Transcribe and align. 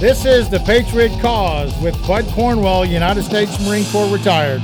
This 0.00 0.24
is 0.24 0.48
the 0.48 0.60
Patriot 0.66 1.18
Cause 1.20 1.76
with 1.82 1.94
Bud 2.06 2.24
Cornwell, 2.28 2.84
United 2.84 3.22
States 3.24 3.58
Marine 3.66 3.84
Corps 3.86 4.12
retired. 4.12 4.62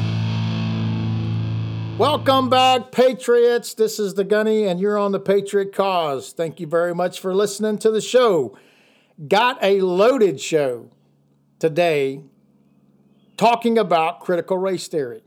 Welcome 1.98 2.50
back, 2.50 2.92
Patriots. 2.92 3.74
This 3.74 3.98
is 3.98 4.14
the 4.14 4.24
Gunny, 4.24 4.64
and 4.64 4.80
you're 4.80 4.98
on 4.98 5.12
the 5.12 5.20
Patriot 5.20 5.72
Cause. 5.72 6.32
Thank 6.32 6.60
you 6.60 6.66
very 6.66 6.94
much 6.94 7.20
for 7.20 7.34
listening 7.34 7.78
to 7.78 7.90
the 7.90 8.00
show. 8.00 8.58
Got 9.28 9.62
a 9.62 9.80
loaded 9.80 10.40
show 10.40 10.90
today 11.60 12.22
talking 13.36 13.78
about 13.78 14.20
critical 14.20 14.58
race 14.58 14.88
theory. 14.88 15.22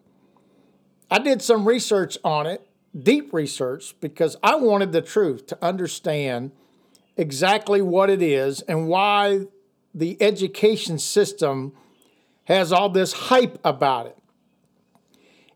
I 1.10 1.20
did 1.20 1.42
some 1.42 1.66
research 1.66 2.18
on 2.24 2.48
it, 2.48 2.67
deep 3.04 3.34
research, 3.34 3.96
because 4.00 4.36
I 4.42 4.56
wanted 4.56 4.92
the 4.92 5.02
truth 5.02 5.48
to 5.48 5.66
understand 5.66 6.52
exactly 7.16 7.82
what 7.82 8.10
it 8.10 8.22
is 8.22 8.62
and 8.62 8.88
why 8.88 9.46
the 9.94 10.22
education 10.22 11.00
system 11.00 11.74
has 12.46 12.72
all 12.72 12.90
this 12.90 13.14
hype 13.14 13.60
about 13.64 14.08
it. 14.08 14.18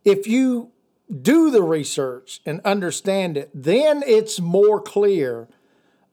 If 0.03 0.27
you 0.27 0.71
do 1.21 1.51
the 1.51 1.61
research 1.61 2.41
and 2.45 2.61
understand 2.61 3.37
it, 3.37 3.49
then 3.53 4.03
it's 4.05 4.39
more 4.39 4.81
clear 4.81 5.47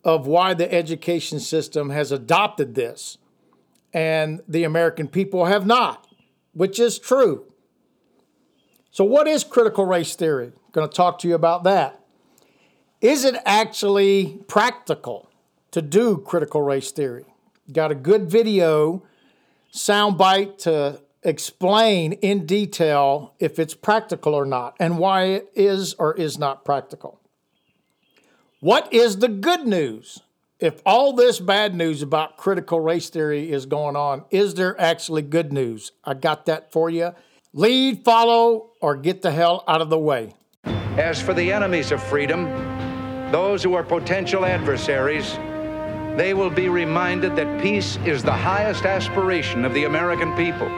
of 0.05 0.27
why 0.27 0.55
the 0.55 0.73
education 0.73 1.41
system 1.41 1.91
has 1.91 2.13
adopted 2.13 2.75
this 2.75 3.19
and 3.93 4.43
the 4.47 4.65
American 4.65 5.09
people 5.09 5.47
have 5.47 5.67
not, 5.67 6.07
which 6.53 6.79
is 6.79 6.99
true. 6.99 7.47
So, 8.91 9.05
what 9.05 9.27
is 9.29 9.45
critical 9.45 9.87
race 9.87 10.15
theory? 10.15 10.53
Going 10.73 10.89
to 10.89 10.95
talk 10.95 11.19
to 11.21 11.29
you 11.29 11.35
about 11.35 11.65
that. 11.65 12.01
Is 13.01 13.25
it 13.25 13.37
actually 13.47 14.41
practical 14.49 15.31
to 15.71 15.81
do 15.81 16.19
critical 16.19 16.63
race 16.63 16.91
theory? 16.91 17.25
Got 17.73 17.91
a 17.91 17.95
good 17.95 18.31
video 18.31 19.03
soundbite 19.73 20.59
to 20.59 21.01
explain 21.23 22.13
in 22.15 22.47
detail 22.47 23.35
if 23.39 23.59
it's 23.59 23.75
practical 23.75 24.35
or 24.35 24.45
not 24.45 24.77
and 24.79 24.99
why 24.99 25.25
it 25.25 25.51
is 25.55 25.95
or 25.95 26.15
is 26.15 26.39
not 26.39 26.65
practical. 26.65 27.21
What 28.61 28.93
is 28.93 29.19
the 29.19 29.29
good 29.29 29.67
news? 29.67 30.21
If 30.59 30.83
all 30.85 31.13
this 31.13 31.39
bad 31.39 31.75
news 31.75 32.03
about 32.03 32.37
critical 32.37 32.81
race 32.81 33.11
theory 33.11 33.53
is 33.53 33.67
going 33.67 33.95
on, 33.95 34.25
is 34.31 34.55
there 34.55 34.79
actually 34.81 35.23
good 35.23 35.53
news? 35.53 35.93
I 36.05 36.15
got 36.15 36.47
that 36.47 36.73
for 36.73 36.91
you. 36.91 37.15
Lead, 37.53 38.05
follow, 38.05 38.71
or 38.81 38.97
get 38.97 39.23
the 39.23 39.31
hell 39.31 39.63
out 39.69 39.81
of 39.81 39.91
the 39.91 39.99
way. 39.99 40.35
As 40.99 41.23
for 41.23 41.33
the 41.33 41.53
enemies 41.53 41.93
of 41.93 42.03
freedom, 42.03 42.47
those 43.31 43.63
who 43.63 43.75
are 43.75 43.85
potential 43.85 44.45
adversaries, 44.45 45.37
they 46.19 46.35
will 46.35 46.51
be 46.51 46.69
reminded 46.69 47.37
that 47.37 47.63
peace 47.63 47.97
is 48.05 48.25
the 48.25 48.33
highest 48.33 48.85
aspiration 48.85 49.65
of 49.65 49.73
the 49.75 49.85
American 49.85 50.35
people. 50.35 50.69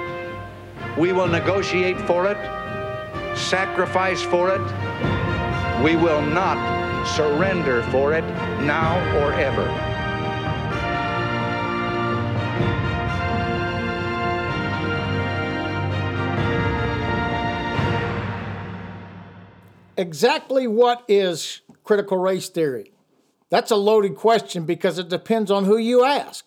We 0.98 1.12
will 1.12 1.26
negotiate 1.26 1.98
for 2.02 2.26
it, 2.26 2.36
sacrifice 3.34 4.20
for 4.20 4.50
it. 4.50 5.82
We 5.82 5.96
will 5.96 6.20
not 6.20 7.06
surrender 7.16 7.82
for 7.84 8.12
it 8.12 8.24
now 8.60 8.98
or 9.24 9.32
ever. 9.32 9.89
Exactly 20.00 20.66
what 20.66 21.04
is 21.08 21.60
critical 21.84 22.16
race 22.16 22.48
theory? 22.48 22.90
That's 23.50 23.70
a 23.70 23.76
loaded 23.76 24.16
question 24.16 24.64
because 24.64 24.98
it 24.98 25.10
depends 25.10 25.50
on 25.50 25.66
who 25.66 25.76
you 25.76 26.06
ask. 26.06 26.46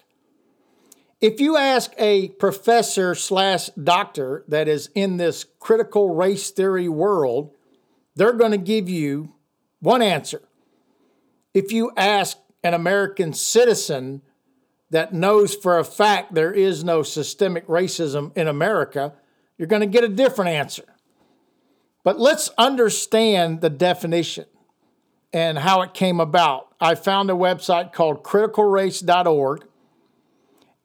If 1.22 1.40
you 1.40 1.56
ask 1.56 1.92
a 2.00 2.30
professor 2.30 3.14
slash 3.14 3.68
doctor 3.82 4.44
that 4.48 4.68
is 4.68 4.90
in 4.96 5.18
this 5.18 5.46
critical 5.60 6.16
race 6.16 6.50
theory 6.50 6.90
world, 6.90 7.52
they're 8.16 8.34
going 8.34 8.54
to 8.54 8.58
give 8.58 8.90
you 8.90 9.36
one 9.82 10.02
answer. 10.02 10.42
If 11.54 11.72
you 11.72 11.92
ask 11.96 12.40
an 12.64 12.74
American 12.74 13.34
citizen 13.34 14.24
that 14.90 15.14
knows 15.14 15.54
for 15.54 15.78
a 15.78 15.84
fact 15.84 16.34
there 16.34 16.52
is 16.52 16.84
no 16.84 17.04
systemic 17.04 17.68
racism 17.68 18.36
in 18.36 18.48
America, 18.48 19.14
you're 19.60 19.68
going 19.68 19.82
to 19.82 19.86
get 19.86 20.04
a 20.04 20.10
different 20.10 20.50
answer. 20.50 20.93
But 22.04 22.20
let's 22.20 22.50
understand 22.58 23.62
the 23.62 23.70
definition 23.70 24.46
and 25.32 25.58
how 25.58 25.82
it 25.82 25.94
came 25.94 26.20
about. 26.20 26.68
I 26.80 26.96
found 26.96 27.30
a 27.30 27.34
website 27.34 27.94
called 27.94 28.24
criticalrace.org, 28.24 29.66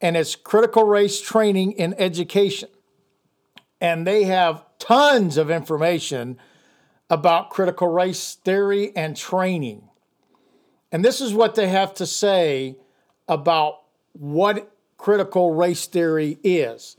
and 0.00 0.16
it's 0.16 0.36
critical 0.36 0.84
race 0.84 1.20
training 1.20 1.72
in 1.72 1.94
education. 1.94 2.68
And 3.80 4.06
they 4.06 4.24
have 4.24 4.64
tons 4.78 5.36
of 5.36 5.50
information 5.50 6.38
about 7.10 7.50
critical 7.50 7.88
race 7.88 8.36
theory 8.44 8.92
and 8.94 9.16
training. 9.16 9.88
And 10.92 11.04
this 11.04 11.20
is 11.20 11.34
what 11.34 11.54
they 11.54 11.68
have 11.68 11.94
to 11.94 12.06
say 12.06 12.76
about 13.26 13.80
what 14.12 14.72
critical 14.96 15.54
race 15.54 15.86
theory 15.86 16.38
is 16.42 16.96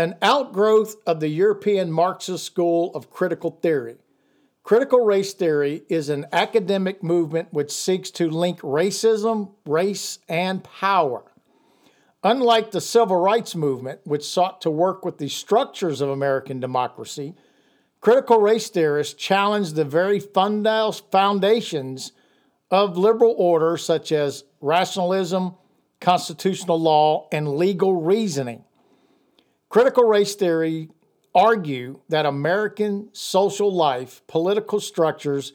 an 0.00 0.16
outgrowth 0.22 0.96
of 1.06 1.20
the 1.20 1.28
European 1.28 1.92
Marxist 1.92 2.42
school 2.42 2.90
of 2.94 3.10
critical 3.10 3.50
theory. 3.50 3.96
Critical 4.62 5.00
race 5.00 5.34
theory 5.34 5.82
is 5.90 6.08
an 6.08 6.24
academic 6.32 7.02
movement 7.02 7.52
which 7.52 7.70
seeks 7.70 8.10
to 8.12 8.30
link 8.30 8.60
racism, 8.60 9.50
race, 9.66 10.18
and 10.26 10.64
power. 10.64 11.22
Unlike 12.24 12.70
the 12.70 12.80
civil 12.80 13.16
rights 13.16 13.54
movement, 13.54 14.00
which 14.04 14.24
sought 14.26 14.62
to 14.62 14.70
work 14.70 15.04
with 15.04 15.18
the 15.18 15.28
structures 15.28 16.00
of 16.00 16.08
American 16.08 16.60
democracy, 16.60 17.34
critical 18.00 18.38
race 18.40 18.70
theorists 18.70 19.12
challenge 19.12 19.74
the 19.74 19.84
very 19.84 20.18
foundations 20.18 22.12
of 22.70 22.96
liberal 22.96 23.34
order, 23.36 23.76
such 23.76 24.12
as 24.12 24.44
rationalism, 24.62 25.56
constitutional 26.00 26.80
law, 26.80 27.28
and 27.32 27.56
legal 27.56 28.00
reasoning. 28.00 28.64
Critical 29.70 30.02
race 30.02 30.34
theory 30.34 30.90
argue 31.32 32.00
that 32.08 32.26
American 32.26 33.08
social 33.12 33.72
life, 33.72 34.20
political 34.26 34.80
structures, 34.80 35.52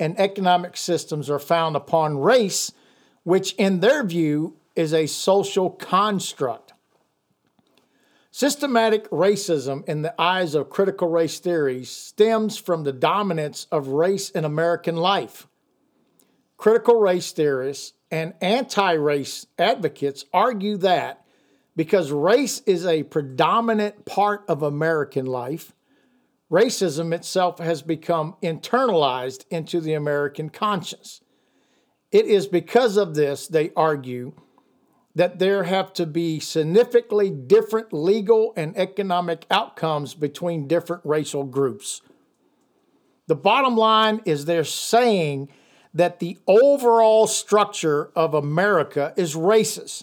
and 0.00 0.18
economic 0.18 0.74
systems 0.76 1.28
are 1.28 1.38
found 1.38 1.76
upon 1.76 2.18
race, 2.18 2.72
which, 3.24 3.52
in 3.54 3.80
their 3.80 4.02
view, 4.04 4.56
is 4.74 4.94
a 4.94 5.06
social 5.06 5.68
construct. 5.68 6.72
Systematic 8.30 9.08
racism, 9.10 9.86
in 9.86 10.00
the 10.00 10.18
eyes 10.18 10.54
of 10.54 10.70
critical 10.70 11.08
race 11.08 11.38
theory, 11.38 11.84
stems 11.84 12.56
from 12.56 12.84
the 12.84 12.92
dominance 12.92 13.66
of 13.70 13.88
race 13.88 14.30
in 14.30 14.46
American 14.46 14.96
life. 14.96 15.46
Critical 16.56 16.98
race 16.98 17.32
theorists 17.32 17.92
and 18.10 18.32
anti 18.40 18.92
race 18.92 19.46
advocates 19.58 20.24
argue 20.32 20.78
that 20.78 21.26
because 21.78 22.10
race 22.10 22.60
is 22.66 22.84
a 22.84 23.04
predominant 23.04 24.04
part 24.04 24.44
of 24.48 24.64
American 24.64 25.24
life, 25.24 25.72
racism 26.50 27.14
itself 27.14 27.60
has 27.60 27.82
become 27.82 28.34
internalized 28.42 29.44
into 29.48 29.80
the 29.80 29.94
American 29.94 30.48
conscience. 30.48 31.20
It 32.10 32.26
is 32.26 32.48
because 32.48 32.96
of 32.96 33.14
this, 33.14 33.46
they 33.46 33.70
argue, 33.76 34.32
that 35.14 35.38
there 35.38 35.62
have 35.62 35.92
to 35.92 36.04
be 36.04 36.40
significantly 36.40 37.30
different 37.30 37.92
legal 37.92 38.52
and 38.56 38.76
economic 38.76 39.46
outcomes 39.48 40.14
between 40.14 40.66
different 40.66 41.02
racial 41.04 41.44
groups. 41.44 42.02
The 43.28 43.36
bottom 43.36 43.76
line 43.76 44.20
is 44.24 44.46
they're 44.46 44.64
saying 44.64 45.48
that 45.94 46.18
the 46.18 46.38
overall 46.48 47.28
structure 47.28 48.10
of 48.16 48.34
America 48.34 49.14
is 49.16 49.36
racist. 49.36 50.02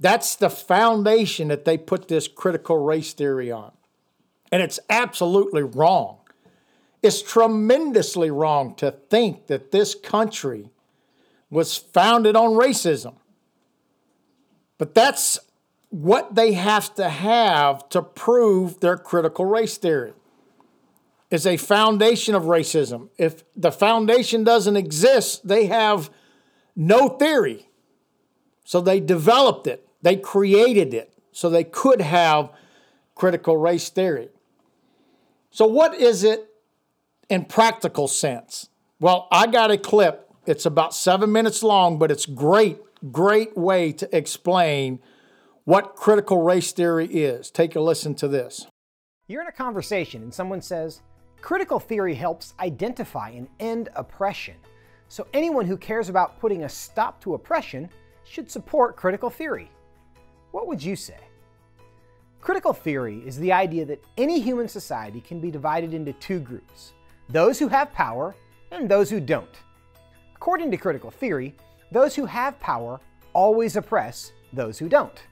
That's 0.00 0.36
the 0.36 0.50
foundation 0.50 1.48
that 1.48 1.64
they 1.64 1.78
put 1.78 2.08
this 2.08 2.28
critical 2.28 2.78
race 2.78 3.12
theory 3.12 3.50
on. 3.50 3.72
And 4.50 4.62
it's 4.62 4.80
absolutely 4.90 5.62
wrong. 5.62 6.18
It's 7.02 7.22
tremendously 7.22 8.30
wrong 8.30 8.74
to 8.76 8.90
think 8.90 9.46
that 9.48 9.70
this 9.72 9.94
country 9.94 10.70
was 11.50 11.76
founded 11.76 12.34
on 12.36 12.50
racism. 12.50 13.14
But 14.78 14.94
that's 14.94 15.38
what 15.90 16.34
they 16.34 16.54
have 16.54 16.94
to 16.96 17.08
have 17.08 17.88
to 17.90 18.02
prove 18.02 18.80
their 18.80 18.96
critical 18.96 19.44
race 19.44 19.78
theory 19.78 20.12
is 21.30 21.46
a 21.46 21.56
foundation 21.56 22.34
of 22.34 22.44
racism. 22.44 23.08
If 23.18 23.44
the 23.56 23.72
foundation 23.72 24.44
doesn't 24.44 24.76
exist, 24.76 25.46
they 25.46 25.66
have 25.66 26.10
no 26.76 27.08
theory. 27.08 27.68
So 28.64 28.80
they 28.80 28.98
developed 29.00 29.66
it, 29.66 29.86
they 30.02 30.16
created 30.16 30.94
it, 30.94 31.12
so 31.32 31.48
they 31.50 31.64
could 31.64 32.00
have 32.00 32.50
critical 33.14 33.56
race 33.56 33.88
theory. 33.90 34.30
So, 35.50 35.66
what 35.66 35.94
is 35.94 36.24
it 36.24 36.48
in 37.28 37.44
practical 37.44 38.08
sense? 38.08 38.68
Well, 39.00 39.28
I 39.30 39.46
got 39.46 39.70
a 39.70 39.78
clip. 39.78 40.30
It's 40.46 40.66
about 40.66 40.94
seven 40.94 41.30
minutes 41.30 41.62
long, 41.62 41.98
but 41.98 42.10
it's 42.10 42.26
great, 42.26 42.78
great 43.12 43.56
way 43.56 43.92
to 43.92 44.16
explain 44.16 44.98
what 45.64 45.96
critical 45.96 46.42
race 46.42 46.72
theory 46.72 47.06
is. 47.06 47.50
Take 47.50 47.76
a 47.76 47.80
listen 47.80 48.14
to 48.16 48.28
this. 48.28 48.66
You're 49.26 49.42
in 49.42 49.48
a 49.48 49.52
conversation 49.52 50.22
and 50.22 50.32
someone 50.32 50.60
says, 50.60 51.02
Critical 51.40 51.78
theory 51.78 52.14
helps 52.14 52.54
identify 52.58 53.28
and 53.30 53.48
end 53.60 53.90
oppression. 53.96 54.54
So 55.08 55.26
anyone 55.34 55.66
who 55.66 55.76
cares 55.76 56.08
about 56.08 56.40
putting 56.40 56.64
a 56.64 56.68
stop 56.68 57.20
to 57.22 57.34
oppression 57.34 57.90
should 58.24 58.50
support 58.50 58.96
critical 58.96 59.30
theory. 59.30 59.70
What 60.50 60.66
would 60.66 60.82
you 60.82 60.96
say? 60.96 61.18
Critical 62.40 62.72
theory 62.72 63.22
is 63.26 63.38
the 63.38 63.52
idea 63.52 63.84
that 63.86 64.04
any 64.18 64.40
human 64.40 64.68
society 64.68 65.20
can 65.20 65.40
be 65.40 65.50
divided 65.50 65.94
into 65.94 66.12
two 66.14 66.40
groups 66.40 66.92
those 67.30 67.58
who 67.58 67.68
have 67.68 67.92
power 67.92 68.34
and 68.70 68.88
those 68.88 69.08
who 69.08 69.18
don't. 69.18 69.62
According 70.36 70.70
to 70.70 70.76
critical 70.76 71.10
theory, 71.10 71.54
those 71.90 72.14
who 72.14 72.26
have 72.26 72.60
power 72.60 73.00
always 73.32 73.76
oppress 73.76 74.32
those 74.52 74.78
who 74.78 74.88
don't. 74.90 75.22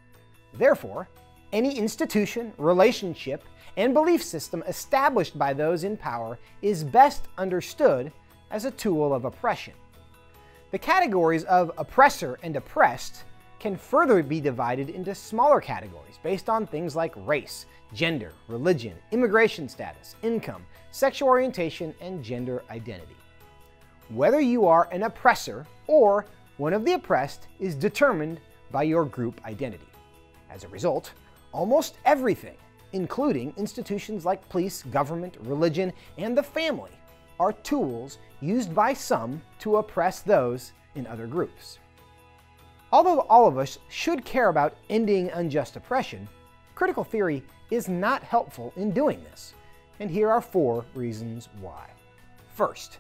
Therefore, 0.55 1.09
any 1.53 1.77
institution, 1.77 2.53
relationship, 2.57 3.45
and 3.77 3.93
belief 3.93 4.23
system 4.23 4.63
established 4.67 5.39
by 5.39 5.53
those 5.53 5.85
in 5.85 5.97
power 5.97 6.39
is 6.63 6.83
best 6.83 7.29
understood 7.37 8.11
as 8.51 8.65
a 8.65 8.71
tool 8.71 9.13
of 9.15 9.25
oppression. 9.25 9.75
The 10.73 10.79
categories 10.79 11.45
of 11.45 11.71
oppressor 11.77 12.39
and 12.43 12.57
oppressed 12.57 13.25
can 13.59 13.77
further 13.77 14.23
be 14.23 14.41
divided 14.41 14.89
into 14.89 15.15
smaller 15.15 15.61
categories 15.61 16.19
based 16.23 16.49
on 16.49 16.67
things 16.67 16.97
like 16.97 17.13
race, 17.15 17.67
gender, 17.93 18.33
religion, 18.49 18.97
immigration 19.11 19.69
status, 19.69 20.17
income, 20.23 20.65
sexual 20.91 21.29
orientation, 21.29 21.95
and 22.01 22.25
gender 22.25 22.65
identity. 22.71 23.17
Whether 24.09 24.41
you 24.41 24.67
are 24.67 24.89
an 24.93 25.03
oppressor 25.03 25.67
or 25.89 26.25
one 26.57 26.73
of 26.73 26.87
the 26.87 26.95
oppressed 26.95 27.49
is 27.61 27.75
determined 27.75 28.41
by 28.71 28.85
your 28.85 29.05
group 29.05 29.43
identity. 29.45 29.85
As 30.51 30.65
a 30.65 30.69
result, 30.69 31.13
almost 31.53 31.99
everything, 32.07 32.57
including 32.95 33.53
institutions 33.59 34.25
like 34.25 34.49
police, 34.49 34.85
government, 34.85 35.37
religion, 35.43 35.93
and 36.17 36.37
the 36.37 36.43
family, 36.43 36.93
are 37.39 37.53
tools 37.53 38.19
used 38.41 38.75
by 38.75 38.93
some 38.93 39.41
to 39.61 39.77
oppress 39.77 40.21
those 40.21 40.73
in 40.95 41.07
other 41.07 41.27
groups. 41.27 41.79
Although 42.93 43.21
all 43.21 43.47
of 43.47 43.57
us 43.57 43.79
should 43.89 44.25
care 44.25 44.49
about 44.49 44.77
ending 44.91 45.31
unjust 45.31 45.77
oppression, 45.77 46.29
critical 46.75 47.05
theory 47.05 47.43
is 47.71 47.89
not 47.89 48.23
helpful 48.23 48.73
in 48.77 48.91
doing 48.91 49.23
this, 49.25 49.55
and 50.01 50.11
here 50.11 50.31
are 50.31 50.43
four 50.43 50.85
reasons 50.95 51.49
why. 51.61 51.89
First, 52.55 52.99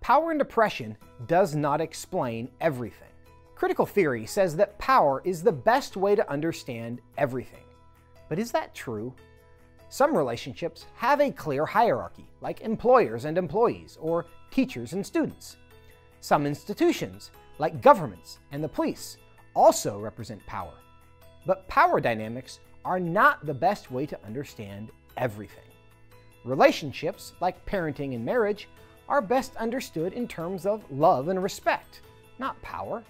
power 0.00 0.30
and 0.30 0.40
oppression 0.40 0.96
does 1.26 1.56
not 1.56 1.80
explain 1.80 2.48
everything. 2.60 3.08
Critical 3.56 3.86
theory 3.86 4.26
says 4.26 4.54
that 4.56 4.78
power 4.78 5.22
is 5.24 5.42
the 5.42 5.50
best 5.50 5.96
way 5.96 6.14
to 6.14 6.30
understand 6.30 7.00
everything. 7.18 7.64
But 8.28 8.38
is 8.38 8.52
that 8.52 8.74
true? 8.74 9.14
Some 9.88 10.16
relationships 10.16 10.86
have 10.94 11.20
a 11.20 11.30
clear 11.30 11.64
hierarchy, 11.64 12.26
like 12.40 12.60
employers 12.60 13.24
and 13.24 13.38
employees, 13.38 13.96
or 14.00 14.26
teachers 14.50 14.92
and 14.92 15.06
students. 15.06 15.56
Some 16.20 16.46
institutions, 16.46 17.30
like 17.58 17.80
governments 17.80 18.38
and 18.52 18.62
the 18.62 18.68
police, 18.68 19.16
also 19.54 19.98
represent 19.98 20.44
power. 20.46 20.74
But 21.46 21.68
power 21.68 22.00
dynamics 22.00 22.58
are 22.84 22.98
not 22.98 23.46
the 23.46 23.54
best 23.54 23.90
way 23.90 24.06
to 24.06 24.24
understand 24.26 24.90
everything. 25.16 25.64
Relationships, 26.44 27.32
like 27.40 27.64
parenting 27.66 28.14
and 28.14 28.24
marriage, 28.24 28.68
are 29.08 29.22
best 29.22 29.54
understood 29.56 30.12
in 30.12 30.26
terms 30.26 30.66
of 30.66 30.84
love 30.90 31.28
and 31.28 31.42
respect, 31.42 32.00
not 32.38 32.60
power. 32.62 33.04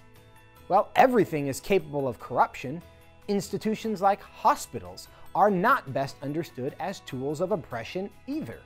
While 0.68 0.90
everything 0.96 1.46
is 1.46 1.60
capable 1.60 2.06
of 2.06 2.18
corruption, 2.18 2.82
institutions 3.28 4.00
like 4.00 4.22
hospitals 4.22 5.08
are 5.34 5.50
not 5.50 5.92
best 5.92 6.16
understood 6.22 6.74
as 6.80 7.00
tools 7.00 7.40
of 7.40 7.52
oppression 7.52 8.08
either. 8.26 8.58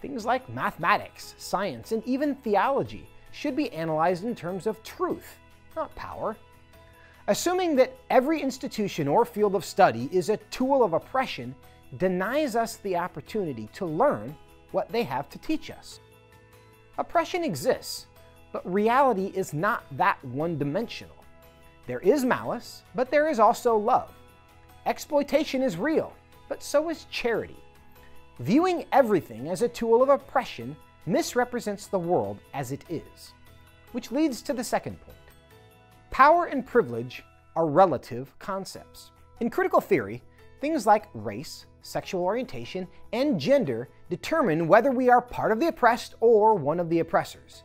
Things 0.00 0.24
like 0.24 0.48
mathematics, 0.48 1.34
science, 1.38 1.92
and 1.92 2.04
even 2.04 2.34
theology 2.36 3.08
should 3.32 3.56
be 3.56 3.72
analyzed 3.72 4.24
in 4.24 4.34
terms 4.34 4.66
of 4.66 4.82
truth, 4.82 5.38
not 5.74 5.94
power. 5.94 6.36
Assuming 7.28 7.76
that 7.76 7.96
every 8.10 8.40
institution 8.40 9.08
or 9.08 9.24
field 9.24 9.54
of 9.54 9.64
study 9.64 10.08
is 10.12 10.28
a 10.28 10.36
tool 10.50 10.82
of 10.82 10.92
oppression 10.92 11.54
denies 11.98 12.56
us 12.56 12.76
the 12.76 12.96
opportunity 12.96 13.68
to 13.74 13.86
learn 13.86 14.36
what 14.72 14.88
they 14.88 15.02
have 15.02 15.28
to 15.28 15.38
teach 15.38 15.70
us. 15.70 16.00
Oppression 16.98 17.44
exists, 17.44 18.06
but 18.52 18.70
reality 18.70 19.32
is 19.34 19.52
not 19.52 19.84
that 19.92 20.22
one 20.24 20.58
dimensional. 20.58 21.21
There 21.86 22.00
is 22.00 22.24
malice, 22.24 22.82
but 22.94 23.10
there 23.10 23.28
is 23.28 23.38
also 23.38 23.76
love. 23.76 24.12
Exploitation 24.86 25.62
is 25.62 25.76
real, 25.76 26.12
but 26.48 26.62
so 26.62 26.88
is 26.90 27.06
charity. 27.10 27.56
Viewing 28.38 28.86
everything 28.92 29.48
as 29.48 29.62
a 29.62 29.68
tool 29.68 30.02
of 30.02 30.08
oppression 30.08 30.76
misrepresents 31.06 31.86
the 31.86 31.98
world 31.98 32.38
as 32.54 32.72
it 32.72 32.84
is. 32.88 33.32
Which 33.92 34.12
leads 34.12 34.42
to 34.42 34.52
the 34.52 34.64
second 34.64 35.00
point. 35.00 35.16
Power 36.10 36.46
and 36.46 36.64
privilege 36.64 37.24
are 37.56 37.66
relative 37.66 38.36
concepts. 38.38 39.10
In 39.40 39.50
critical 39.50 39.80
theory, 39.80 40.22
things 40.60 40.86
like 40.86 41.08
race, 41.14 41.66
sexual 41.82 42.22
orientation, 42.22 42.86
and 43.12 43.38
gender 43.38 43.88
determine 44.08 44.68
whether 44.68 44.90
we 44.90 45.10
are 45.10 45.20
part 45.20 45.52
of 45.52 45.58
the 45.58 45.66
oppressed 45.66 46.14
or 46.20 46.54
one 46.54 46.78
of 46.78 46.88
the 46.88 47.00
oppressors. 47.00 47.64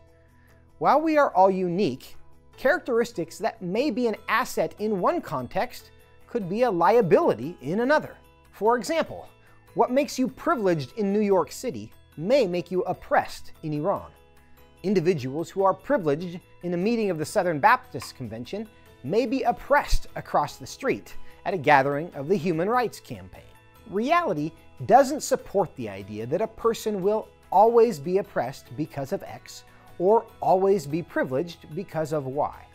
While 0.79 1.01
we 1.01 1.17
are 1.17 1.33
all 1.33 1.51
unique, 1.51 2.15
characteristics 2.57 3.37
that 3.37 3.61
may 3.61 3.91
be 3.91 4.07
an 4.07 4.15
asset 4.27 4.73
in 4.79 4.99
one 4.99 5.21
context 5.21 5.91
could 6.27 6.49
be 6.49 6.63
a 6.63 6.71
liability 6.71 7.55
in 7.61 7.79
another. 7.79 8.17
For 8.51 8.77
example, 8.77 9.29
what 9.75 9.91
makes 9.91 10.17
you 10.17 10.27
privileged 10.27 10.97
in 10.97 11.13
New 11.13 11.21
York 11.21 11.51
City 11.51 11.91
may 12.17 12.47
make 12.47 12.71
you 12.71 12.81
oppressed 12.81 13.51
in 13.63 13.73
Iran. 13.73 14.09
Individuals 14.83 15.49
who 15.49 15.63
are 15.63 15.73
privileged 15.73 16.39
in 16.63 16.73
a 16.73 16.77
meeting 16.77 17.09
of 17.09 17.19
the 17.19 17.25
Southern 17.25 17.59
Baptist 17.59 18.15
Convention 18.15 18.67
may 19.03 19.25
be 19.25 19.43
oppressed 19.43 20.07
across 20.15 20.57
the 20.57 20.67
street 20.67 21.15
at 21.45 21.53
a 21.53 21.57
gathering 21.57 22.11
of 22.15 22.27
the 22.27 22.35
Human 22.35 22.67
Rights 22.67 22.99
Campaign. 22.99 23.43
Reality 23.89 24.51
doesn't 24.85 25.21
support 25.21 25.73
the 25.75 25.87
idea 25.87 26.25
that 26.25 26.41
a 26.41 26.47
person 26.47 27.01
will 27.01 27.27
always 27.51 27.99
be 27.99 28.17
oppressed 28.17 28.75
because 28.75 29.13
of 29.13 29.23
X 29.23 29.63
or 29.99 30.25
always 30.41 30.85
be 30.85 31.01
privileged 31.01 31.73
because 31.75 32.13
of 32.13 32.25
Y. 32.25 32.65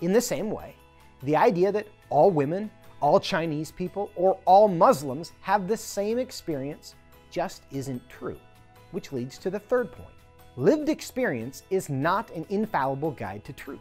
In 0.00 0.12
the 0.12 0.20
same 0.20 0.50
way, 0.50 0.74
the 1.22 1.36
idea 1.36 1.70
that 1.72 1.88
all 2.08 2.30
women, 2.30 2.70
all 3.00 3.20
Chinese 3.20 3.70
people, 3.70 4.10
or 4.16 4.38
all 4.44 4.68
Muslims 4.68 5.32
have 5.40 5.68
the 5.68 5.76
same 5.76 6.18
experience 6.18 6.94
just 7.30 7.62
isn't 7.70 8.08
true. 8.08 8.38
Which 8.92 9.12
leads 9.12 9.38
to 9.38 9.50
the 9.50 9.58
third 9.58 9.92
point. 9.92 10.08
Lived 10.56 10.88
experience 10.88 11.62
is 11.70 11.88
not 11.88 12.30
an 12.30 12.44
infallible 12.48 13.12
guide 13.12 13.44
to 13.44 13.52
truth. 13.52 13.78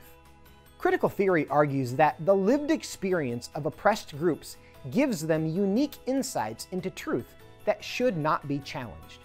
Critical 0.78 1.10
theory 1.10 1.48
argues 1.50 1.94
that 1.94 2.16
the 2.26 2.36
lived 2.36 2.72
experience 2.72 3.50
of 3.56 3.66
oppressed 3.66 4.18
groups 4.18 4.58
gives 4.92 5.26
them 5.26 5.46
unique 5.46 5.98
insights 6.06 6.68
into 6.72 6.90
truth 6.90 7.34
that 7.66 7.84
should 7.84 8.16
not 8.16 8.48
be 8.48 8.60
challenged. 8.60 9.20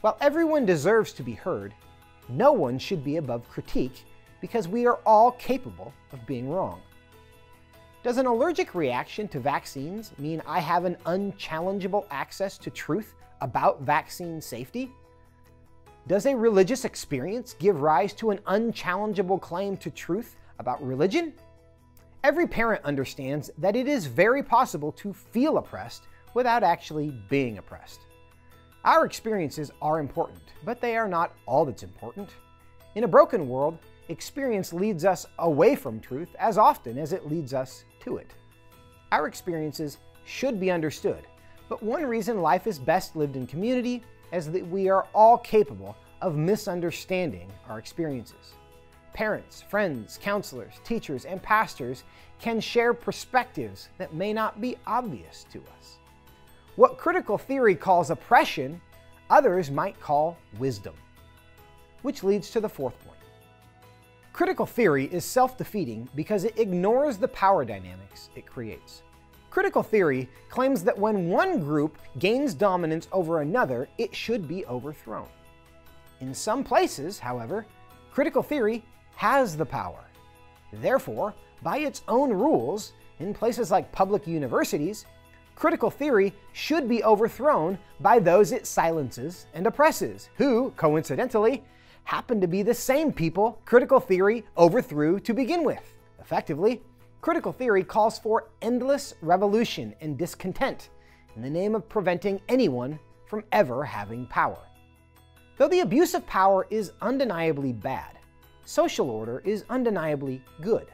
While 0.00 0.16
everyone 0.20 0.64
deserves 0.64 1.12
to 1.14 1.22
be 1.22 1.34
heard, 1.34 1.74
no 2.36 2.52
one 2.52 2.78
should 2.78 3.04
be 3.04 3.16
above 3.16 3.48
critique 3.48 4.04
because 4.40 4.68
we 4.68 4.86
are 4.86 4.98
all 5.06 5.32
capable 5.32 5.92
of 6.12 6.26
being 6.26 6.48
wrong. 6.50 6.80
Does 8.02 8.18
an 8.18 8.26
allergic 8.26 8.74
reaction 8.74 9.28
to 9.28 9.38
vaccines 9.38 10.12
mean 10.18 10.42
I 10.46 10.58
have 10.58 10.84
an 10.84 10.96
unchallengeable 11.06 12.06
access 12.10 12.58
to 12.58 12.70
truth 12.70 13.14
about 13.40 13.82
vaccine 13.82 14.40
safety? 14.40 14.90
Does 16.08 16.26
a 16.26 16.34
religious 16.34 16.84
experience 16.84 17.54
give 17.60 17.80
rise 17.80 18.12
to 18.14 18.30
an 18.30 18.38
unchallengeable 18.48 19.40
claim 19.40 19.76
to 19.76 19.90
truth 19.90 20.34
about 20.58 20.84
religion? 20.84 21.32
Every 22.24 22.48
parent 22.48 22.84
understands 22.84 23.50
that 23.58 23.76
it 23.76 23.86
is 23.86 24.06
very 24.06 24.42
possible 24.42 24.90
to 24.92 25.12
feel 25.12 25.58
oppressed 25.58 26.08
without 26.34 26.64
actually 26.64 27.10
being 27.28 27.58
oppressed. 27.58 28.00
Our 28.84 29.06
experiences 29.06 29.70
are 29.80 30.00
important, 30.00 30.42
but 30.64 30.80
they 30.80 30.96
are 30.96 31.06
not 31.06 31.34
all 31.46 31.64
that's 31.64 31.84
important. 31.84 32.30
In 32.96 33.04
a 33.04 33.08
broken 33.08 33.48
world, 33.48 33.78
experience 34.08 34.72
leads 34.72 35.04
us 35.04 35.24
away 35.38 35.76
from 35.76 36.00
truth 36.00 36.34
as 36.40 36.58
often 36.58 36.98
as 36.98 37.12
it 37.12 37.28
leads 37.30 37.54
us 37.54 37.84
to 38.00 38.16
it. 38.16 38.32
Our 39.12 39.28
experiences 39.28 39.98
should 40.24 40.58
be 40.58 40.72
understood, 40.72 41.28
but 41.68 41.80
one 41.80 42.04
reason 42.04 42.42
life 42.42 42.66
is 42.66 42.80
best 42.80 43.14
lived 43.14 43.36
in 43.36 43.46
community 43.46 44.02
is 44.32 44.50
that 44.50 44.66
we 44.66 44.88
are 44.88 45.06
all 45.14 45.38
capable 45.38 45.96
of 46.20 46.34
misunderstanding 46.36 47.52
our 47.68 47.78
experiences. 47.78 48.54
Parents, 49.12 49.62
friends, 49.62 50.18
counselors, 50.20 50.74
teachers, 50.82 51.24
and 51.24 51.40
pastors 51.40 52.02
can 52.40 52.60
share 52.60 52.94
perspectives 52.94 53.90
that 53.98 54.12
may 54.12 54.32
not 54.32 54.60
be 54.60 54.76
obvious 54.88 55.46
to 55.52 55.62
us. 55.78 55.98
What 56.76 56.96
critical 56.96 57.36
theory 57.36 57.74
calls 57.74 58.10
oppression, 58.10 58.80
others 59.28 59.70
might 59.70 60.00
call 60.00 60.38
wisdom. 60.58 60.94
which 62.02 62.24
leads 62.24 62.50
to 62.50 62.60
the 62.60 62.68
fourth 62.68 62.98
point. 63.04 63.18
Critical 64.32 64.66
theory 64.66 65.04
is 65.12 65.24
self 65.24 65.56
defeating 65.56 66.08
because 66.16 66.44
it 66.44 66.58
ignores 66.58 67.16
the 67.18 67.28
power 67.28 67.64
dynamics 67.64 68.30
it 68.34 68.44
creates. 68.46 69.02
Critical 69.50 69.82
theory 69.84 70.28
claims 70.48 70.82
that 70.82 70.98
when 70.98 71.28
one 71.28 71.60
group 71.60 71.98
gains 72.18 72.54
dominance 72.54 73.06
over 73.12 73.40
another, 73.42 73.88
it 73.98 74.14
should 74.16 74.48
be 74.48 74.66
overthrown. 74.66 75.28
In 76.20 76.34
some 76.34 76.64
places, 76.64 77.18
however, 77.20 77.66
critical 78.10 78.42
theory 78.42 78.82
has 79.14 79.56
the 79.56 79.66
power. 79.66 80.04
Therefore, 80.72 81.34
by 81.62 81.78
its 81.78 82.02
own 82.08 82.32
rules, 82.32 82.94
in 83.20 83.32
places 83.34 83.70
like 83.70 83.92
public 83.92 84.26
universities, 84.26 85.06
critical 85.62 85.92
theory 85.92 86.34
should 86.54 86.88
be 86.88 87.04
overthrown 87.04 87.78
by 88.00 88.18
those 88.18 88.50
it 88.50 88.66
silences 88.66 89.46
and 89.54 89.64
oppresses, 89.64 90.28
who, 90.34 90.72
coincidentally, 90.72 91.62
happen 92.02 92.40
to 92.40 92.48
be 92.48 92.64
the 92.64 92.74
same 92.74 93.12
people 93.12 93.60
critical 93.64 94.00
theory 94.00 94.44
overthrew 94.56 95.20
to 95.20 95.32
begin 95.32 95.62
with. 95.62 96.00
Effectively, 96.20 96.82
critical 97.20 97.52
theory 97.52 97.84
calls 97.84 98.18
for 98.18 98.48
endless 98.60 99.14
revolution 99.22 99.94
and 100.00 100.18
discontent 100.18 100.88
in 101.36 101.42
the 101.42 101.48
name 101.48 101.76
of 101.76 101.88
preventing 101.88 102.40
anyone 102.48 102.98
from 103.26 103.44
ever 103.52 103.84
having 103.84 104.26
power. 104.26 104.58
Though 105.58 105.68
the 105.68 105.82
abuse 105.82 106.12
of 106.14 106.26
power 106.26 106.66
is 106.70 106.90
undeniably 107.00 107.72
bad, 107.72 108.18
social 108.64 109.08
order 109.08 109.40
is 109.44 109.64
undeniably 109.70 110.42
good. 110.60 110.88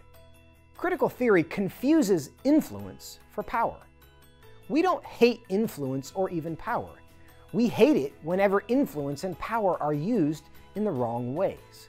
Critical 0.76 1.08
theory 1.08 1.42
confuses 1.42 2.32
influence 2.44 3.18
for 3.30 3.42
power. 3.42 3.78
We 4.68 4.82
don't 4.82 5.04
hate 5.04 5.42
influence 5.48 6.12
or 6.14 6.28
even 6.30 6.54
power. 6.56 6.90
We 7.52 7.68
hate 7.68 7.96
it 7.96 8.12
whenever 8.22 8.64
influence 8.68 9.24
and 9.24 9.38
power 9.38 9.82
are 9.82 9.94
used 9.94 10.44
in 10.74 10.84
the 10.84 10.90
wrong 10.90 11.34
ways. 11.34 11.88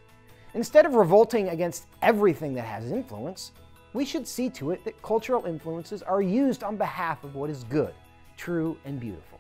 Instead 0.54 0.86
of 0.86 0.96
revolting 0.96 1.50
against 1.50 1.88
everything 2.02 2.54
that 2.54 2.66
has 2.66 2.92
influence, 2.92 3.52
we 3.94 4.06
should 4.06 4.28
see 4.28 4.50
to 4.52 4.72
it 4.72 4.84
that 4.86 5.02
cultural 5.02 5.46
influences 5.46 6.02
are 6.02 6.22
used 6.22 6.64
on 6.64 6.78
behalf 6.78 7.24
of 7.24 7.36
what 7.36 7.50
is 7.50 7.66
good, 7.66 7.94
true, 8.38 8.78
and 8.86 9.00
beautiful. 9.00 9.40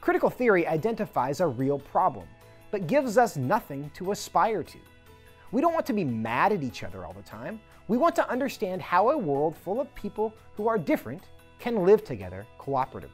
Critical 0.00 0.30
theory 0.30 0.66
identifies 0.66 1.40
a 1.40 1.46
real 1.46 1.80
problem, 1.80 2.28
but 2.70 2.86
gives 2.86 3.18
us 3.18 3.36
nothing 3.36 3.90
to 3.94 4.12
aspire 4.12 4.62
to. 4.62 4.78
We 5.50 5.60
don't 5.60 5.74
want 5.74 5.86
to 5.86 5.92
be 5.92 6.04
mad 6.04 6.52
at 6.52 6.62
each 6.62 6.84
other 6.84 7.04
all 7.04 7.12
the 7.12 7.22
time. 7.22 7.60
We 7.88 7.96
want 7.96 8.14
to 8.16 8.30
understand 8.30 8.82
how 8.82 9.10
a 9.10 9.18
world 9.18 9.56
full 9.56 9.80
of 9.80 9.92
people 9.94 10.32
who 10.54 10.68
are 10.68 10.78
different 10.78 11.24
can 11.58 11.84
live 11.84 12.04
together 12.04 12.46
cooperatively. 12.58 13.10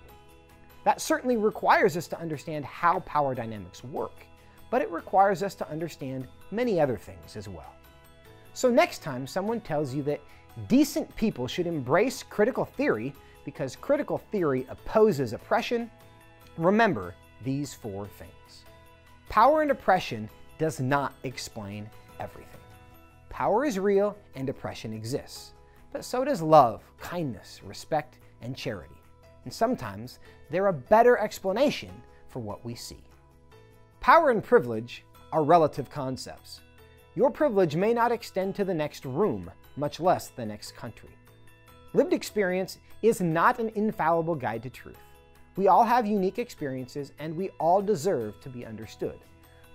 That 0.85 1.01
certainly 1.01 1.37
requires 1.37 1.97
us 1.97 2.09
to 2.09 2.19
understand 2.19 2.65
how 2.65 3.01
power 3.01 3.35
dynamics 3.35 3.85
work, 3.85 4.27
but 4.71 4.83
it 4.83 4.91
requires 4.91 5.43
us 5.43 5.55
to 5.57 5.69
understand 5.69 6.27
many 6.51 6.81
other 6.81 6.97
things 6.97 7.37
as 7.37 7.49
well. 7.49 7.73
So, 8.55 8.69
next 8.71 9.03
time 9.03 9.27
someone 9.27 9.61
tells 9.61 9.95
you 9.95 10.03
that 10.05 10.21
decent 10.69 11.15
people 11.17 11.47
should 11.47 11.67
embrace 11.67 12.23
critical 12.23 12.65
theory 12.65 13.15
because 13.45 13.77
critical 13.77 14.19
theory 14.19 14.67
opposes 14.69 15.33
oppression, 15.33 15.91
remember 16.57 17.15
these 17.45 17.75
four 17.75 18.07
things. 18.07 18.65
Power 19.29 19.63
and 19.63 19.71
oppression 19.71 20.29
does 20.59 20.81
not 20.81 21.15
explain 21.25 21.89
everything. 22.21 22.61
Power 23.31 23.65
is 23.65 23.79
real 23.79 24.17
and 24.35 24.49
oppression 24.49 24.93
exists, 24.93 25.55
but 25.93 26.05
so 26.05 26.25
does 26.25 26.43
love, 26.43 26.83
kindness, 27.01 27.61
respect, 27.65 28.19
and 28.43 28.57
charity. 28.57 28.95
And 29.45 29.53
sometimes 29.53 30.19
they're 30.51 30.69
a 30.69 30.73
better 30.73 31.19
explanation 31.19 31.91
for 32.29 32.41
what 32.41 32.65
we 32.65 32.75
see. 32.75 33.03
Power 34.01 34.31
and 34.31 34.43
privilege 34.43 35.05
are 35.33 35.45
relative 35.45 35.91
concepts. 35.91 36.61
Your 37.15 37.31
privilege 37.31 37.77
may 37.77 37.93
not 37.93 38.13
extend 38.13 38.55
to 38.57 38.65
the 38.65 38.75
next 38.75 39.05
room, 39.05 39.51
much 39.77 40.01
less 40.01 40.29
the 40.29 40.47
next 40.47 40.77
country. 40.77 41.11
Lived 41.95 42.13
experience 42.13 42.79
is 43.03 43.21
not 43.21 43.59
an 43.59 43.71
infallible 43.75 44.35
guide 44.35 44.63
to 44.63 44.71
truth. 44.71 44.99
We 45.57 45.69
all 45.69 45.85
have 45.85 46.07
unique 46.07 46.39
experiences 46.39 47.13
and 47.19 47.37
we 47.37 47.51
all 47.61 47.83
deserve 47.83 48.41
to 48.41 48.49
be 48.49 48.65
understood. 48.65 49.19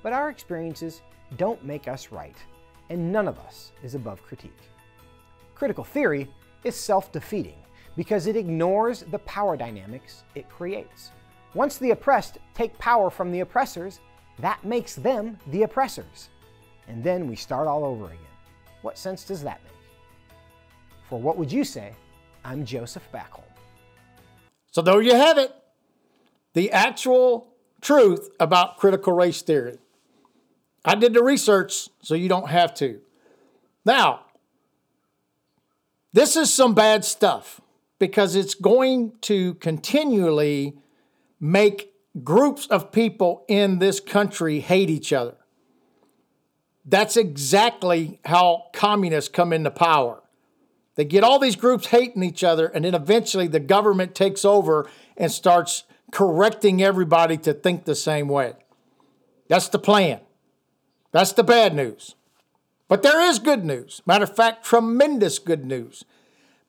But 0.01 0.13
our 0.13 0.29
experiences 0.29 1.01
don't 1.35 1.63
make 1.63 1.87
us 1.87 2.11
right, 2.11 2.37
and 2.89 3.11
none 3.11 3.27
of 3.27 3.37
us 3.39 3.71
is 3.83 3.93
above 3.93 4.23
critique. 4.23 4.57
Critical 5.53 5.83
theory 5.83 6.27
is 6.63 6.75
self 6.75 7.11
defeating 7.11 7.57
because 7.97 8.27
it 8.27 8.37
ignores 8.37 9.01
the 9.01 9.19
power 9.19 9.57
dynamics 9.57 10.23
it 10.35 10.49
creates. 10.49 11.11
Once 11.53 11.77
the 11.77 11.91
oppressed 11.91 12.37
take 12.53 12.77
power 12.77 13.09
from 13.09 13.31
the 13.33 13.41
oppressors, 13.41 13.99
that 14.39 14.63
makes 14.63 14.95
them 14.95 15.37
the 15.47 15.63
oppressors 15.63 16.29
and 16.87 17.03
then 17.03 17.27
we 17.27 17.35
start 17.35 17.67
all 17.67 17.83
over 17.83 18.05
again. 18.05 18.17
What 18.81 18.97
sense 18.97 19.23
does 19.23 19.43
that 19.43 19.59
make? 19.63 19.73
For 21.09 21.19
what 21.19 21.37
would 21.37 21.51
you 21.51 21.63
say? 21.63 21.93
I'm 22.43 22.65
Joseph 22.65 23.07
Backholm. 23.13 23.43
So 24.71 24.81
there 24.81 25.01
you 25.01 25.15
have 25.15 25.37
it. 25.37 25.53
The 26.53 26.71
actual 26.71 27.53
truth 27.81 28.29
about 28.39 28.77
critical 28.77 29.13
race 29.13 29.41
theory. 29.41 29.77
I 30.85 30.95
did 30.95 31.13
the 31.13 31.23
research, 31.23 31.89
so 32.01 32.15
you 32.15 32.29
don't 32.29 32.49
have 32.49 32.73
to. 32.75 33.01
Now, 33.83 34.21
this 36.13 36.35
is 36.35 36.53
some 36.53 36.73
bad 36.73 37.03
stuff 37.03 37.59
because 37.99 38.35
it's 38.35 38.53
going 38.53 39.13
to 39.21 39.55
continually 39.55 40.77
make 41.39 41.93
groups 42.23 42.67
of 42.67 42.91
people 42.91 43.45
in 43.47 43.79
this 43.79 43.99
country 43.99 44.59
hate 44.59 44.89
each 44.89 45.13
other. 45.13 45.35
That's 46.85 47.17
exactly 47.17 48.19
how 48.25 48.67
communists 48.73 49.29
come 49.29 49.51
into 49.51 49.71
power. 49.71 50.23
They 50.95 51.05
get 51.05 51.23
all 51.23 51.37
these 51.37 51.55
groups 51.55 51.87
hating 51.87 52.23
each 52.23 52.43
other, 52.43 52.67
and 52.67 52.85
then 52.85 52.95
eventually 52.95 53.47
the 53.47 53.59
government 53.59 54.15
takes 54.15 54.43
over 54.43 54.89
and 55.15 55.31
starts 55.31 55.83
correcting 56.11 56.81
everybody 56.81 57.37
to 57.37 57.53
think 57.53 57.85
the 57.85 57.95
same 57.95 58.27
way. 58.27 58.53
That's 59.47 59.69
the 59.69 59.79
plan. 59.79 60.21
That's 61.11 61.33
the 61.33 61.43
bad 61.43 61.75
news. 61.75 62.15
But 62.87 63.03
there 63.03 63.21
is 63.21 63.39
good 63.39 63.65
news. 63.65 64.01
Matter 64.05 64.23
of 64.23 64.35
fact, 64.35 64.65
tremendous 64.65 65.39
good 65.39 65.65
news. 65.65 66.05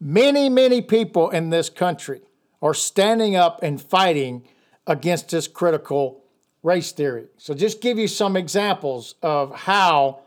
Many, 0.00 0.48
many 0.48 0.80
people 0.80 1.30
in 1.30 1.50
this 1.50 1.68
country 1.68 2.20
are 2.62 2.74
standing 2.74 3.36
up 3.36 3.62
and 3.62 3.80
fighting 3.80 4.46
against 4.86 5.30
this 5.30 5.48
critical 5.48 6.24
race 6.62 6.92
theory. 6.92 7.26
So, 7.36 7.54
just 7.54 7.80
give 7.80 7.98
you 7.98 8.08
some 8.08 8.36
examples 8.36 9.14
of 9.22 9.54
how 9.54 10.20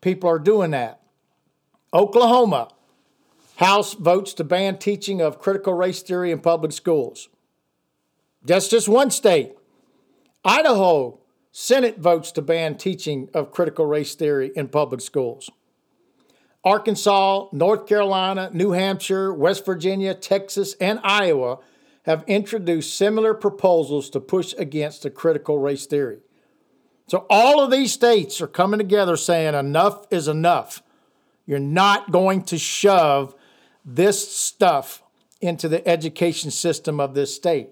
people 0.00 0.28
are 0.30 0.38
doing 0.38 0.70
that. 0.72 1.00
Oklahoma, 1.92 2.68
House 3.60 3.92
votes 3.92 4.32
to 4.34 4.42
ban 4.42 4.78
teaching 4.78 5.20
of 5.20 5.38
critical 5.38 5.74
race 5.74 6.00
theory 6.00 6.30
in 6.30 6.40
public 6.40 6.72
schools. 6.72 7.28
That's 8.42 8.68
just 8.68 8.88
one 8.88 9.10
state. 9.10 9.52
Idaho, 10.46 11.18
Senate 11.52 11.98
votes 11.98 12.32
to 12.32 12.42
ban 12.42 12.78
teaching 12.78 13.28
of 13.34 13.52
critical 13.52 13.84
race 13.84 14.14
theory 14.14 14.50
in 14.56 14.68
public 14.68 15.02
schools. 15.02 15.50
Arkansas, 16.64 17.46
North 17.52 17.86
Carolina, 17.86 18.50
New 18.52 18.72
Hampshire, 18.72 19.32
West 19.32 19.64
Virginia, 19.64 20.14
Texas, 20.14 20.74
and 20.80 21.00
Iowa 21.02 21.58
have 22.04 22.24
introduced 22.26 22.96
similar 22.96 23.34
proposals 23.34 24.10
to 24.10 24.20
push 24.20 24.54
against 24.58 25.02
the 25.02 25.10
critical 25.10 25.58
race 25.58 25.86
theory. 25.86 26.18
So 27.06 27.26
all 27.28 27.60
of 27.62 27.70
these 27.70 27.92
states 27.92 28.40
are 28.40 28.46
coming 28.46 28.78
together 28.78 29.16
saying 29.16 29.54
enough 29.54 30.06
is 30.10 30.28
enough. 30.28 30.82
You're 31.46 31.58
not 31.58 32.10
going 32.12 32.44
to 32.44 32.58
shove 32.58 33.34
this 33.84 34.32
stuff 34.32 35.02
into 35.40 35.68
the 35.68 35.86
education 35.88 36.50
system 36.50 37.00
of 37.00 37.14
this 37.14 37.34
state. 37.34 37.70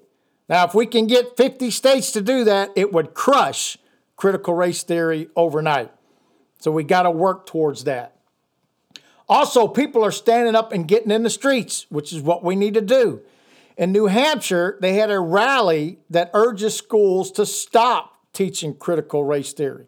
Now, 0.49 0.64
if 0.64 0.75
we 0.75 0.87
can 0.87 1.07
get 1.07 1.37
50 1.37 1.71
states 1.71 2.11
to 2.12 2.23
do 2.23 2.45
that, 2.45 2.71
it 2.75 2.92
would 2.92 3.14
crush 3.14 3.76
critical 4.16 4.54
race 4.54 4.83
theory 4.83 5.28
overnight. 5.37 5.92
So 6.59 6.73
we 6.73 6.83
got 6.85 7.02
to 7.02 7.11
work 7.11 7.47
towards 7.47 7.85
that. 7.85 8.17
Also, 9.28 9.68
people 9.68 10.04
are 10.04 10.11
standing 10.11 10.54
up 10.54 10.73
and 10.73 10.88
getting 10.88 11.11
in 11.11 11.23
the 11.23 11.30
streets, 11.30 11.87
which 11.90 12.12
is 12.12 12.23
what 12.23 12.42
we 12.42 12.56
need 12.56 12.75
to 12.75 12.80
do. 12.80 13.20
In 13.76 13.92
New 13.92 14.06
Hampshire, 14.06 14.78
they 14.80 14.94
had 14.94 15.11
a 15.11 15.20
rally 15.20 15.99
that 16.11 16.30
urges 16.35 16.75
schools 16.75 17.30
to 17.32 17.44
stop 17.47 18.16
teaching 18.32 18.75
critical 18.75 19.25
race 19.25 19.52
theory. 19.52 19.87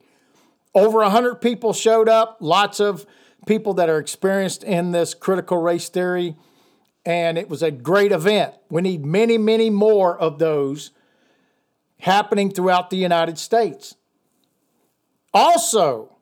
Over 0.75 0.99
100 0.99 1.37
people 1.37 1.73
showed 1.73 2.09
up, 2.09 2.37
lots 2.41 2.79
of 2.81 3.07
people 3.47 3.75
that 3.75 3.89
are 3.89 3.99
experienced 3.99 4.63
in 4.63 4.93
this 4.93 5.15
critical 5.15 5.59
race 5.59 5.89
theory, 5.89 6.37
and 7.05 7.39
it 7.39 7.49
was 7.49 7.63
a 7.63 7.71
great 7.71 8.13
event. 8.13 8.55
We 8.69 8.83
need 8.83 9.05
many, 9.05 9.39
many 9.39 9.71
more 9.71 10.17
of 10.19 10.39
those 10.39 10.91
happening 12.01 12.51
throughout 12.51 12.91
the 12.91 12.97
United 12.97 13.39
States. 13.39 13.97
Also, 15.33 16.17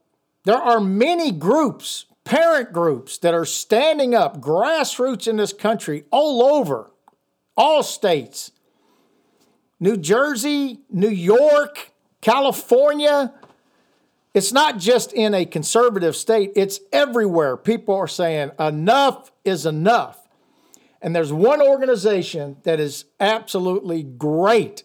there 0.44 0.56
are 0.56 0.80
many 0.80 1.32
groups, 1.32 2.06
parent 2.28 2.74
groups, 2.74 3.16
that 3.16 3.32
are 3.32 3.46
standing 3.46 4.14
up, 4.14 4.38
grassroots 4.38 5.26
in 5.26 5.36
this 5.36 5.54
country, 5.54 6.04
all 6.10 6.42
over 6.42 6.90
all 7.56 7.82
states. 7.82 8.52
New 9.80 9.96
Jersey, 9.96 10.80
New 10.90 11.08
York, 11.08 11.92
California, 12.20 13.32
It's 14.34 14.52
not 14.52 14.78
just 14.78 15.12
in 15.14 15.34
a 15.34 15.44
conservative 15.46 16.14
state, 16.14 16.52
it's 16.54 16.80
everywhere. 16.92 17.56
People 17.56 17.96
are 17.96 18.06
saying 18.06 18.52
enough 18.60 19.32
is 19.44 19.66
enough. 19.66 20.28
And 21.00 21.16
there's 21.16 21.32
one 21.32 21.62
organization 21.62 22.58
that 22.62 22.78
is 22.78 23.06
absolutely 23.18 24.02
great. 24.02 24.84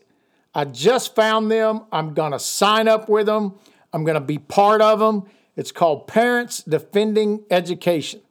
I 0.56 0.66
just 0.66 1.14
found 1.14 1.52
them. 1.52 1.82
I'm 1.92 2.14
going 2.14 2.32
to 2.32 2.40
sign 2.40 2.88
up 2.88 3.10
with 3.10 3.26
them. 3.26 3.56
I'm 3.92 4.04
going 4.04 4.16
to 4.16 4.22
be 4.22 4.38
part 4.38 4.82
of 4.82 5.00
them. 5.00 5.26
It's 5.56 5.72
called 5.72 6.08
Parents 6.08 6.64
Defending 6.64 7.44
Education. 7.52 8.22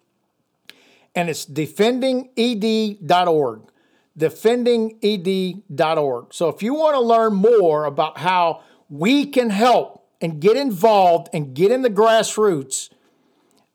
And 1.14 1.30
it's 1.30 1.46
defendinged.org. 1.46 3.60
Defendinged.org. 4.18 6.34
So 6.34 6.48
if 6.48 6.62
you 6.62 6.74
want 6.74 6.94
to 6.94 7.00
learn 7.00 7.34
more 7.34 7.84
about 7.84 8.18
how 8.18 8.62
we 8.88 9.26
can 9.26 9.50
help 9.50 10.08
and 10.20 10.40
get 10.40 10.56
involved 10.56 11.28
and 11.32 11.54
get 11.54 11.70
in 11.70 11.82
the 11.82 11.90
grassroots 11.90 12.90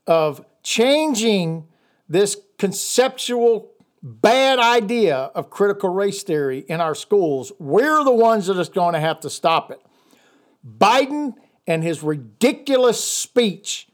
of 0.05 0.43
changing 0.63 1.67
this 2.09 2.37
conceptual 2.57 3.71
bad 4.01 4.59
idea 4.59 5.15
of 5.15 5.49
critical 5.49 5.89
race 5.89 6.23
theory 6.23 6.59
in 6.67 6.81
our 6.81 6.95
schools, 6.95 7.51
we're 7.59 8.03
the 8.03 8.13
ones 8.13 8.47
that 8.47 8.57
are 8.57 8.71
going 8.71 8.93
to 8.93 8.99
have 8.99 9.19
to 9.21 9.29
stop 9.29 9.71
it. 9.71 9.81
Biden 10.65 11.33
and 11.67 11.83
his 11.83 12.01
ridiculous 12.01 13.03
speech 13.03 13.87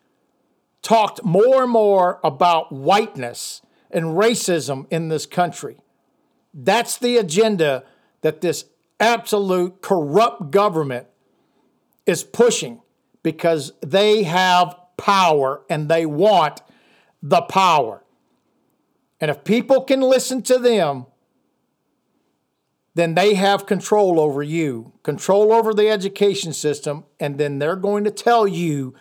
talked 0.82 1.24
more 1.24 1.64
and 1.64 1.72
more 1.72 2.20
about 2.24 2.72
whiteness 2.72 3.62
and 3.90 4.06
racism 4.06 4.86
in 4.92 5.10
this 5.10 5.26
country. 5.26 5.78
That's 6.54 6.98
the 6.98 7.18
agenda 7.18 7.84
that 8.22 8.42
this 8.42 8.66
absolute 9.00 9.82
corrupt 9.82 10.52
government 10.52 11.08
is 12.06 12.24
pushing 12.24 12.82
because 13.24 13.74
they 13.82 14.24
have 14.24 14.76
power 14.98 15.62
and 15.70 15.90
they 15.90 16.06
want 16.06 16.62
the 17.22 17.42
power. 17.42 18.04
And 19.20 19.32
if 19.32 19.44
people 19.44 19.84
can 19.84 20.02
listen 20.02 20.42
to 20.44 20.60
them, 20.60 21.06
then 22.96 23.16
they 23.16 23.34
have 23.34 23.66
control 23.66 24.20
over 24.20 24.44
you, 24.44 24.94
control 25.02 25.52
over 25.52 25.74
the 25.74 25.90
education 25.90 26.54
system, 26.54 27.06
and 27.20 27.38
then 27.38 27.60
they're 27.60 27.76
going 27.76 28.04
to 28.04 28.12
tell 28.12 28.48
you 28.48 28.94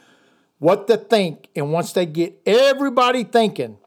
what 0.58 0.86
to 0.86 0.96
think. 0.96 1.48
And 1.54 1.72
once 1.72 1.92
they 1.92 2.06
get 2.06 2.40
everybody 2.46 3.24
thinking, 3.24 3.78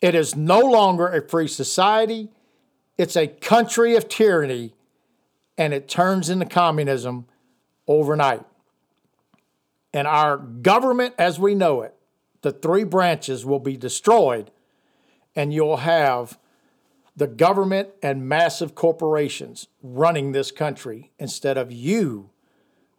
it 0.00 0.14
is 0.14 0.34
no 0.34 0.60
longer 0.60 1.08
a 1.08 1.26
free 1.26 1.48
society, 1.48 2.30
it's 2.96 3.16
a 3.16 3.28
country 3.28 3.94
of 3.94 4.08
tyranny, 4.08 4.74
and 5.56 5.72
it 5.72 5.88
turns 5.88 6.28
into 6.28 6.46
communism 6.46 7.26
overnight. 7.86 8.44
And 9.92 10.06
our 10.06 10.36
government 10.36 11.14
as 11.18 11.38
we 11.38 11.54
know 11.54 11.82
it, 11.82 11.94
the 12.42 12.52
three 12.52 12.84
branches, 12.84 13.44
will 13.44 13.58
be 13.58 13.76
destroyed 13.76 14.50
and 15.34 15.52
you'll 15.52 15.78
have 15.78 16.38
the 17.18 17.26
government 17.26 17.88
and 18.00 18.28
massive 18.28 18.76
corporations 18.76 19.66
running 19.82 20.30
this 20.30 20.52
country 20.52 21.10
instead 21.18 21.58
of 21.58 21.72
you 21.72 22.30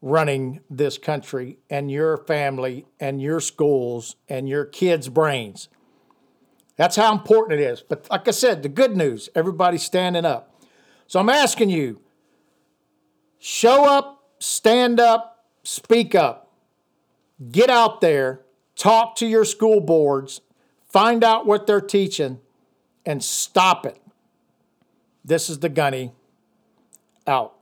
running 0.01 0.59
this 0.69 0.97
country 0.97 1.57
and 1.69 1.89
your 1.89 2.17
family 2.17 2.85
and 2.99 3.21
your 3.21 3.39
schools 3.39 4.17
and 4.27 4.49
your 4.49 4.65
kids' 4.65 5.07
brains. 5.07 5.69
That's 6.75 6.97
how 6.97 7.13
important 7.13 7.61
it 7.61 7.63
is. 7.63 7.81
But 7.81 8.09
like 8.11 8.27
I 8.27 8.31
said, 8.31 8.61
the 8.61 8.69
good 8.69 8.95
news 8.95 9.29
everybody's 9.35 9.83
standing 9.83 10.25
up. 10.25 10.53
So 11.07 11.21
I'm 11.21 11.29
asking 11.29 11.69
you 11.69 12.01
show 13.39 13.85
up, 13.85 14.21
stand 14.39 14.99
up, 14.99 15.45
speak 15.63 16.13
up, 16.13 16.51
get 17.51 17.69
out 17.69 18.01
there, 18.01 18.41
talk 18.75 19.15
to 19.15 19.25
your 19.25 19.45
school 19.45 19.79
boards, 19.79 20.41
find 20.89 21.23
out 21.23 21.45
what 21.45 21.67
they're 21.67 21.79
teaching, 21.79 22.39
and 23.05 23.23
stop 23.23 23.85
it. 23.85 24.01
This 25.29 25.47
is 25.47 25.59
the 25.59 25.69
gunny 25.69 26.11
out. 27.27 27.58